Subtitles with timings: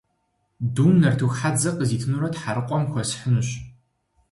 [0.73, 3.49] Дум нартыху хьэдзэ къызитынурэ Тхьэрыкъуэм хуэсхьынущ.